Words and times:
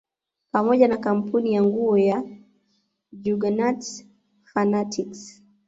Pamoja 0.51 0.87
na 0.87 0.97
kampuni 0.97 1.53
ya 1.53 1.63
nguo 1.63 1.97
ya 1.97 2.23
Juggernaut 3.11 3.85
fanatics 4.43 5.43